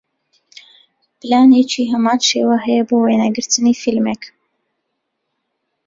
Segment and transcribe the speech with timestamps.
[1.19, 4.23] پلانێکی هەمان شێوە هەیە بۆ وێنەگرتنی فیلمێک